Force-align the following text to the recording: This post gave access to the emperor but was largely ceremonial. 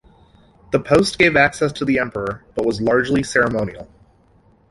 This 0.71 0.81
post 0.83 1.19
gave 1.19 1.35
access 1.35 1.71
to 1.73 1.85
the 1.85 1.99
emperor 1.99 2.43
but 2.55 2.65
was 2.65 2.81
largely 2.81 3.21
ceremonial. 3.21 3.87